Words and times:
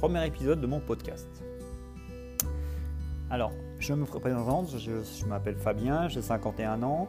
premier 0.00 0.26
épisode 0.26 0.62
de 0.62 0.66
mon 0.66 0.80
podcast. 0.80 1.28
Alors, 3.28 3.52
je 3.78 3.92
me 3.92 4.06
présente, 4.06 4.78
je, 4.78 4.92
je 5.02 5.26
m'appelle 5.26 5.56
Fabien, 5.56 6.08
j'ai 6.08 6.22
51 6.22 6.82
ans, 6.82 7.06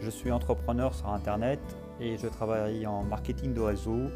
je 0.00 0.10
suis 0.10 0.32
entrepreneur 0.32 0.92
sur 0.92 1.08
Internet 1.08 1.60
et 2.00 2.18
je 2.18 2.26
travaille 2.26 2.84
en 2.84 3.04
marketing 3.04 3.54
de 3.54 3.60
réseau. 3.60 4.10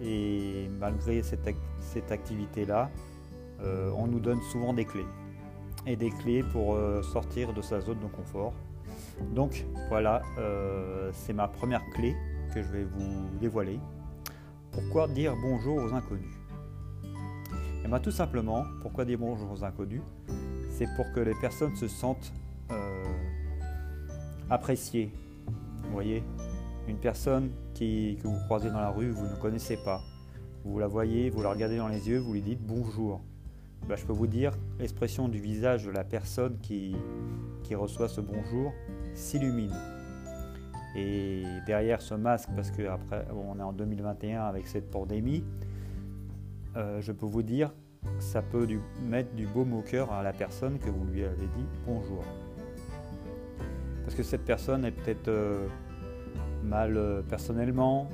Et 0.00 0.70
malgré 0.78 1.24
cette, 1.24 2.12
activité-là, 2.12 2.88
euh, 3.62 3.90
on 3.96 4.06
nous 4.06 4.20
donne 4.20 4.40
souvent 4.52 4.72
des 4.72 4.84
clés. 4.84 5.06
Et 5.88 5.96
des 5.96 6.10
clés 6.10 6.44
pour 6.44 6.76
euh, 6.76 7.02
sortir 7.02 7.52
de 7.52 7.62
sa 7.62 7.80
zone 7.80 7.98
de 7.98 8.06
confort. 8.06 8.52
Donc 9.34 9.66
voilà, 9.88 10.22
euh, 10.38 11.10
c'est 11.12 11.32
ma 11.32 11.48
première 11.48 11.82
clé 11.96 12.14
que 12.54 12.62
je 12.62 12.68
vais 12.68 12.84
vous 12.84 13.28
dévoiler. 13.40 13.80
Pourquoi 14.70 15.08
dire 15.08 15.34
bonjour 15.42 15.78
aux 15.78 15.92
inconnus? 15.92 16.43
Et 17.84 17.88
bien 17.88 18.00
tout 18.00 18.10
simplement, 18.10 18.64
pourquoi 18.80 19.04
dire 19.04 19.18
bonjour 19.18 19.52
aux 19.52 19.62
inconnus? 19.62 20.00
C'est 20.70 20.88
pour 20.96 21.12
que 21.12 21.20
les 21.20 21.34
personnes 21.34 21.76
se 21.76 21.86
sentent 21.86 22.32
appréciées. 24.48 25.12
Vous 25.82 25.92
voyez, 25.92 26.24
une 26.88 26.96
personne 26.96 27.50
qui, 27.74 28.18
que 28.22 28.26
vous 28.26 28.38
croisez 28.46 28.70
dans 28.70 28.80
la 28.80 28.88
rue, 28.88 29.10
vous 29.10 29.26
ne 29.26 29.36
connaissez 29.36 29.76
pas. 29.76 30.00
Vous 30.64 30.78
la 30.78 30.86
voyez, 30.86 31.28
vous 31.28 31.42
la 31.42 31.50
regardez 31.50 31.76
dans 31.76 31.88
les 31.88 32.08
yeux, 32.08 32.18
vous 32.18 32.32
lui 32.32 32.40
dites 32.40 32.64
bonjour. 32.66 33.20
Ben, 33.86 33.96
je 33.96 34.06
peux 34.06 34.14
vous 34.14 34.26
dire, 34.26 34.52
l'expression 34.78 35.28
du 35.28 35.38
visage 35.38 35.84
de 35.84 35.90
la 35.90 36.04
personne 36.04 36.56
qui, 36.62 36.96
qui 37.64 37.74
reçoit 37.74 38.08
ce 38.08 38.22
bonjour 38.22 38.72
s'illumine. 39.12 39.74
Et 40.96 41.42
derrière 41.66 42.00
ce 42.00 42.14
masque, 42.14 42.48
parce 42.56 42.70
qu'après 42.70 43.26
on 43.30 43.58
est 43.58 43.62
en 43.62 43.74
2021 43.74 44.42
avec 44.42 44.66
cette 44.68 44.90
pandémie, 44.90 45.44
euh, 46.76 47.00
je 47.00 47.12
peux 47.12 47.26
vous 47.26 47.42
dire, 47.42 47.72
ça 48.18 48.42
peut 48.42 48.66
mettre 49.02 49.32
du 49.34 49.46
baume 49.46 49.74
au 49.74 49.82
cœur 49.82 50.12
à 50.12 50.22
la 50.22 50.32
personne 50.32 50.78
que 50.78 50.90
vous 50.90 51.04
lui 51.04 51.24
avez 51.24 51.46
dit 51.56 51.66
bonjour. 51.86 52.24
Parce 54.02 54.14
que 54.14 54.22
cette 54.22 54.44
personne 54.44 54.84
est 54.84 54.90
peut-être 54.90 55.28
euh, 55.28 55.66
mal 56.62 56.96
euh, 56.96 57.22
personnellement, 57.22 58.08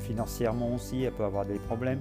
financièrement 0.00 0.74
aussi, 0.74 1.02
elle 1.02 1.12
peut 1.12 1.24
avoir 1.24 1.44
des 1.44 1.58
problèmes. 1.58 2.00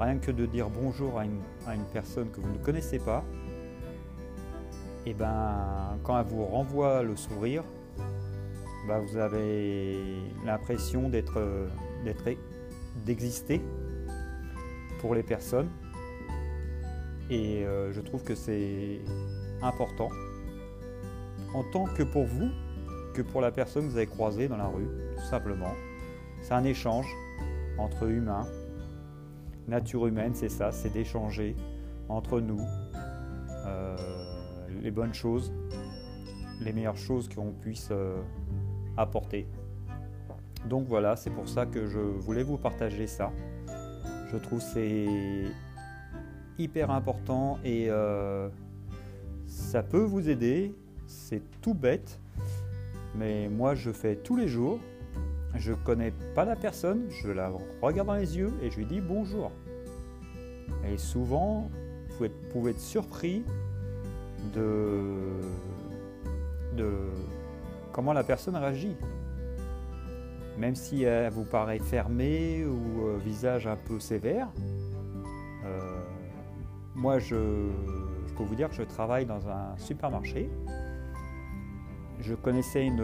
Rien 0.00 0.18
que 0.18 0.30
de 0.30 0.46
dire 0.46 0.68
bonjour 0.70 1.18
à 1.18 1.24
une, 1.24 1.84
personne 1.92 2.30
que 2.30 2.40
vous 2.40 2.52
ne 2.52 2.58
connaissez 2.58 2.98
pas, 2.98 3.24
et 5.06 5.10
eh 5.10 5.14
ben 5.14 5.98
quand 6.02 6.18
elle 6.18 6.26
vous 6.26 6.44
renvoie 6.44 7.02
le 7.02 7.16
sourire, 7.16 7.64
ben, 8.86 9.00
vous 9.00 9.16
avez 9.16 9.96
l'impression 10.44 11.08
d'être, 11.08 11.40
d'exister 13.04 13.60
pour 14.98 15.14
les 15.14 15.22
personnes. 15.22 15.68
Et 17.30 17.64
euh, 17.64 17.92
je 17.92 18.00
trouve 18.00 18.22
que 18.22 18.34
c'est 18.34 19.00
important 19.62 20.08
en 21.54 21.64
tant 21.64 21.84
que 21.84 22.02
pour 22.02 22.24
vous, 22.24 22.48
que 23.14 23.22
pour 23.22 23.40
la 23.40 23.50
personne 23.50 23.84
que 23.84 23.90
vous 23.90 23.96
avez 23.96 24.06
croisée 24.06 24.48
dans 24.48 24.56
la 24.56 24.66
rue, 24.66 24.88
tout 25.16 25.26
simplement. 25.30 25.72
C'est 26.40 26.54
un 26.54 26.64
échange 26.64 27.06
entre 27.78 28.08
humains. 28.08 28.46
Nature 29.66 30.06
humaine, 30.06 30.34
c'est 30.34 30.48
ça, 30.48 30.72
c'est 30.72 30.90
d'échanger 30.90 31.54
entre 32.08 32.40
nous 32.40 32.60
euh, 33.66 33.96
les 34.80 34.90
bonnes 34.90 35.12
choses, 35.12 35.52
les 36.60 36.72
meilleures 36.72 36.96
choses 36.96 37.28
qu'on 37.28 37.52
puisse 37.52 37.88
euh, 37.90 38.20
apporter. 38.96 39.46
Donc 40.66 40.86
voilà, 40.86 41.16
c'est 41.16 41.30
pour 41.30 41.48
ça 41.48 41.66
que 41.66 41.86
je 41.86 41.98
voulais 41.98 42.42
vous 42.42 42.56
partager 42.56 43.06
ça. 43.06 43.30
Je 44.30 44.36
trouve 44.36 44.60
c'est 44.60 45.06
hyper 46.58 46.90
important 46.90 47.58
et 47.64 47.86
euh, 47.88 48.48
ça 49.46 49.82
peut 49.82 50.02
vous 50.02 50.28
aider. 50.28 50.74
C'est 51.06 51.42
tout 51.62 51.72
bête, 51.72 52.20
mais 53.14 53.48
moi, 53.48 53.74
je 53.74 53.90
fais 53.90 54.16
tous 54.16 54.36
les 54.36 54.48
jours. 54.48 54.78
Je 55.54 55.72
connais 55.72 56.12
pas 56.34 56.44
la 56.44 56.56
personne, 56.56 57.04
je 57.08 57.28
la 57.30 57.50
regarde 57.80 58.06
dans 58.06 58.14
les 58.14 58.36
yeux 58.36 58.52
et 58.62 58.70
je 58.70 58.76
lui 58.76 58.84
dis 58.84 59.00
bonjour. 59.00 59.50
Et 60.86 60.98
souvent, 60.98 61.70
vous 62.18 62.26
pouvez 62.52 62.72
être 62.72 62.80
surpris 62.80 63.42
de, 64.54 65.40
de 66.76 66.90
comment 67.92 68.12
la 68.12 68.24
personne 68.24 68.56
réagit. 68.56 68.94
Même 70.58 70.74
si 70.74 71.04
elle 71.04 71.30
vous 71.32 71.44
paraît 71.44 71.78
fermée 71.78 72.64
ou 72.66 73.06
euh, 73.06 73.16
visage 73.18 73.66
un 73.66 73.76
peu 73.76 74.00
sévère, 74.00 74.48
euh, 75.64 76.00
moi 76.94 77.18
je, 77.18 77.36
peux 78.36 78.42
vous 78.42 78.54
dire 78.54 78.68
que 78.68 78.74
je 78.74 78.82
travaille 78.82 79.26
dans 79.26 79.48
un 79.48 79.76
supermarché 79.76 80.50
je 82.20 82.34
connaissais 82.34 82.84
une, 82.84 83.02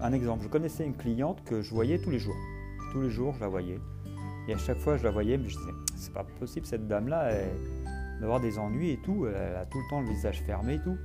un 0.00 0.12
exemple. 0.12 0.42
Je 0.42 0.48
connaissais 0.48 0.84
une 0.84 0.94
cliente 0.94 1.42
que 1.44 1.62
je 1.62 1.74
voyais 1.74 1.98
tous 1.98 2.10
les 2.10 2.18
jours. 2.18 2.36
Tous 2.92 3.00
les 3.00 3.10
jours, 3.10 3.34
je 3.34 3.40
la 3.40 3.48
voyais. 3.48 3.80
Et 4.48 4.54
à 4.54 4.58
chaque 4.58 4.78
fois, 4.78 4.96
je 4.96 5.04
la 5.04 5.10
voyais, 5.10 5.36
mais 5.36 5.48
je 5.48 5.56
disais, 5.56 5.72
c'est 5.96 6.12
pas 6.12 6.24
possible, 6.38 6.66
cette 6.66 6.86
dame-là, 6.86 7.32
d'avoir 8.20 8.40
des 8.40 8.58
ennuis 8.58 8.90
et 8.90 8.98
tout. 8.98 9.26
Elle 9.26 9.56
a 9.56 9.66
tout 9.66 9.78
le 9.78 9.90
temps 9.90 10.00
le 10.00 10.08
visage 10.08 10.42
fermé 10.42 10.74
et 10.74 10.80
tout. 10.80 10.96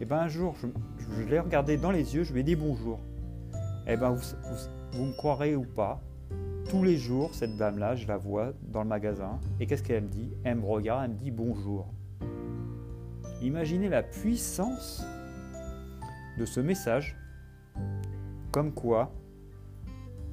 Et 0.00 0.04
bien 0.04 0.18
un 0.18 0.28
jour, 0.28 0.56
je, 0.56 1.22
l'ai 1.22 1.38
regardée 1.38 1.76
dans 1.76 1.92
les 1.92 2.14
yeux, 2.14 2.24
je 2.24 2.32
lui 2.32 2.40
ai 2.40 2.42
dit 2.42 2.56
bonjour. 2.56 2.98
Et 3.86 3.96
ben 3.96 4.10
vous, 4.10 4.16
vous, 4.16 4.56
me 5.02 5.12
croirez 5.12 5.56
ou 5.56 5.64
pas, 5.64 6.00
tous 6.68 6.82
les 6.82 6.96
jours, 6.96 7.34
cette 7.34 7.56
dame-là, 7.56 7.94
je 7.94 8.06
la 8.06 8.16
vois 8.16 8.52
dans 8.62 8.82
le 8.82 8.88
magasin. 8.88 9.38
Et 9.60 9.66
qu'est-ce 9.66 9.82
qu'elle 9.82 10.04
me 10.04 10.08
dit? 10.08 10.30
Elle 10.44 10.56
me 10.56 10.66
regarde, 10.66 11.04
elle 11.04 11.10
me 11.10 11.16
dit 11.16 11.30
bonjour. 11.30 11.86
Imaginez 13.42 13.88
la 13.88 14.02
puissance 14.02 15.04
de 16.38 16.44
ce 16.46 16.60
message, 16.60 17.16
comme 18.50 18.72
quoi 18.72 19.12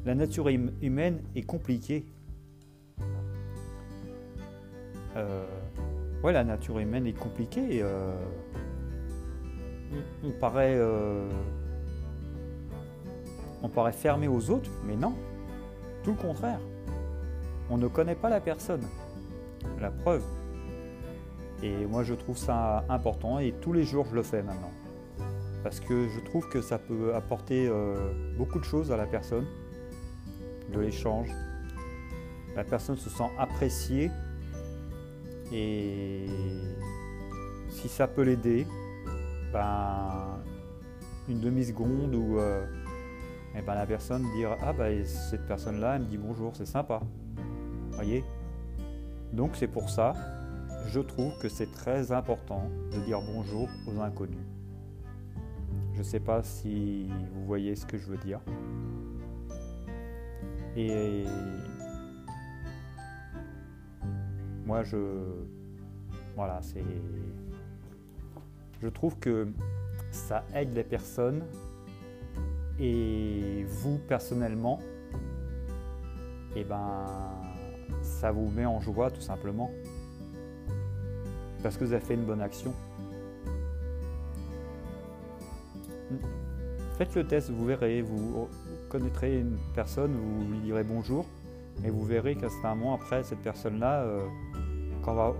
la 0.06 0.16
nature 0.16 0.46
hum-, 0.46 0.72
humaine 0.82 1.22
est 1.36 1.44
compliquée. 1.44 2.06
Euh, 5.16 5.46
ouais, 6.24 6.32
la 6.32 6.44
nature 6.44 6.80
humaine 6.80 7.06
est 7.06 7.18
compliquée. 7.18 7.82
Euh, 7.82 8.16
on, 10.24 10.32
paraît, 10.32 10.76
euh, 10.76 11.30
on 13.64 13.70
paraît 13.70 13.92
fermé 13.92 14.28
aux 14.28 14.50
autres, 14.50 14.70
mais 14.86 14.96
non, 14.96 15.14
tout 16.04 16.12
le 16.12 16.18
contraire. 16.18 16.60
On 17.70 17.78
ne 17.78 17.88
connaît 17.88 18.16
pas 18.16 18.30
la 18.30 18.42
personne. 18.42 18.86
La 19.80 19.92
preuve. 19.92 20.24
Et 21.64 21.86
moi, 21.86 22.04
je 22.04 22.14
trouve 22.14 22.38
ça 22.38 22.84
important 22.90 23.40
et 23.40 23.54
tous 23.62 23.74
les 23.74 23.84
jours, 23.84 24.06
je 24.10 24.16
le 24.16 24.24
fais 24.24 24.42
maintenant 24.42 24.72
parce 25.64 25.80
que 25.80 26.08
je 26.10 26.20
trouve 26.20 26.48
que 26.50 26.62
ça 26.62 26.78
peut 26.78 27.14
apporter 27.14 27.68
euh, 27.68 28.12
beaucoup 28.38 28.60
de 28.60 28.64
choses 28.64 28.92
à 28.92 28.98
la 28.98 29.06
personne, 29.06 29.46
de 30.74 30.80
l'échange. 30.80 31.30
La 32.56 32.64
personne 32.64 32.98
se 32.98 33.10
sent 33.10 33.30
appréciée 33.38 34.10
et 35.54 36.26
si 37.70 37.88
ça 37.88 38.08
peut 38.08 38.24
l'aider, 38.24 38.66
ben, 39.54 40.40
une 41.30 41.40
demi-seconde 41.40 42.16
ou 42.16 42.40
euh, 42.40 42.66
eh 43.56 43.62
ben, 43.62 43.76
la 43.76 43.86
personne 43.86 44.24
dire 44.36 44.56
Ah, 44.62 44.74
ben, 44.74 45.06
cette 45.06 45.46
personne-là, 45.46 45.96
elle 45.96 46.04
me 46.04 46.08
dit 46.08 46.18
bonjour, 46.18 46.56
c'est 46.56 46.66
sympa. 46.66 47.02
Voyez? 47.92 48.24
Donc, 49.34 49.56
c'est 49.56 49.68
pour 49.68 49.90
ça, 49.90 50.14
je 50.88 51.00
trouve 51.00 51.38
que 51.40 51.50
c'est 51.50 51.72
très 51.72 52.12
important 52.12 52.70
de 52.92 53.00
dire 53.06 53.20
bonjour 53.22 53.70
aux 53.88 54.00
inconnus. 54.02 54.46
Je 55.94 56.00
ne 56.00 56.04
sais 56.04 56.20
pas 56.20 56.42
si 56.44 57.08
vous 57.34 57.46
voyez 57.46 57.76
ce 57.76 57.86
que 57.86 57.98
je 57.98 58.08
veux 58.08 58.18
dire. 58.18 58.40
Et 60.76 61.26
moi, 64.66 64.84
je. 64.84 64.98
Voilà, 66.36 66.62
c'est. 66.62 66.84
Je 68.82 68.88
trouve 68.88 69.18
que 69.20 69.50
ça 70.12 70.44
aide 70.56 70.74
les 70.74 70.84
personnes 70.84 71.44
et 72.82 73.64
vous 73.68 74.00
personnellement, 74.08 74.80
eh 76.56 76.64
ben, 76.64 77.06
ça 78.02 78.32
vous 78.32 78.50
met 78.50 78.66
en 78.66 78.80
joie 78.82 79.12
tout 79.12 79.22
simplement 79.22 79.72
parce 81.62 81.78
que 81.78 81.86
vous 81.86 81.94
avez 81.94 82.04
fait 82.04 82.16
une 82.16 82.26
bonne 82.26 82.42
action. 82.42 82.74
Faites 86.98 87.16
le 87.16 87.26
test, 87.26 87.52
vous 87.52 87.66
verrez, 87.66 88.02
vous 88.02 88.50
connaîtrez 88.90 89.40
une 89.40 89.58
personne, 89.74 90.12
vous 90.14 90.52
lui 90.52 90.60
direz 90.60 90.84
bonjour, 90.84 91.26
et 91.84 91.90
vous 91.90 92.04
verrez 92.04 92.36
qu'à 92.36 92.50
ce 92.50 92.56
moment 92.64 92.96
après, 92.96 93.24
cette 93.24 93.42
personne-là, 93.42 94.02
euh, 94.02 94.28
quand 95.04 95.14
va, 95.14 95.34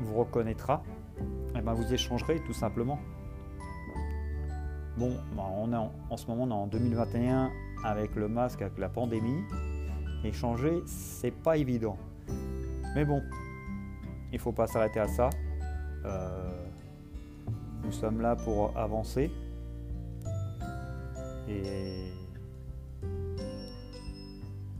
vous 0.00 0.14
reconnaîtra, 0.18 0.82
eh 1.56 1.60
ben 1.60 1.72
vous 1.72 1.92
échangerez 1.92 2.40
tout 2.46 2.52
simplement. 2.52 2.98
Bon, 4.98 5.12
ben, 5.36 5.44
on 5.56 5.72
est 5.72 5.76
en, 5.76 6.16
ce 6.16 6.26
moment 6.26 6.42
on 6.42 6.50
est 6.50 6.64
en 6.64 6.66
2021 6.66 7.52
avec 7.84 8.16
le 8.16 8.26
masque, 8.26 8.62
avec 8.62 8.78
la 8.78 8.88
pandémie. 8.88 9.44
Échanger, 10.24 10.82
c'est 10.86 11.30
pas 11.30 11.56
évident. 11.56 11.96
Mais 12.96 13.04
bon, 13.04 13.22
il 14.32 14.40
faut 14.40 14.50
pas 14.50 14.66
s'arrêter 14.66 14.98
à 14.98 15.06
ça. 15.06 15.30
Euh, 16.04 16.66
nous 17.84 17.92
sommes 17.92 18.20
là 18.20 18.34
pour 18.34 18.76
avancer. 18.76 19.30
Et 21.48 22.10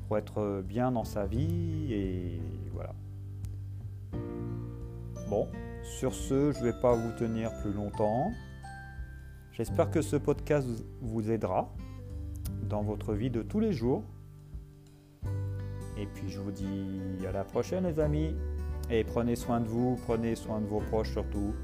pour 0.08 0.18
être 0.18 0.64
bien 0.66 0.90
dans 0.90 1.04
sa 1.04 1.26
vie. 1.26 1.92
Et 1.92 2.42
voilà. 2.72 2.92
Bon, 5.30 5.46
sur 5.84 6.12
ce, 6.12 6.50
je 6.50 6.64
vais 6.64 6.80
pas 6.80 6.96
vous 6.96 7.12
tenir 7.12 7.52
plus 7.62 7.72
longtemps. 7.72 8.32
J'espère 9.58 9.90
que 9.90 10.02
ce 10.02 10.14
podcast 10.14 10.68
vous 11.00 11.32
aidera 11.32 11.74
dans 12.62 12.82
votre 12.82 13.12
vie 13.12 13.28
de 13.28 13.42
tous 13.42 13.58
les 13.58 13.72
jours. 13.72 14.04
Et 15.96 16.06
puis 16.06 16.30
je 16.30 16.38
vous 16.38 16.52
dis 16.52 17.26
à 17.26 17.32
la 17.32 17.42
prochaine 17.42 17.84
les 17.84 17.98
amis. 17.98 18.36
Et 18.88 19.02
prenez 19.02 19.34
soin 19.34 19.58
de 19.58 19.66
vous, 19.66 19.98
prenez 20.06 20.36
soin 20.36 20.60
de 20.60 20.66
vos 20.66 20.78
proches 20.78 21.10
surtout. 21.10 21.56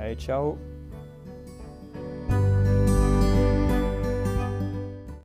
Allez, 0.00 0.16
ciao 0.16 0.58